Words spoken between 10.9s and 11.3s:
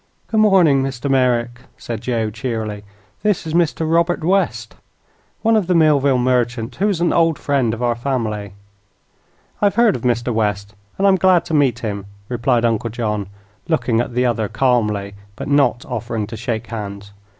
and I'm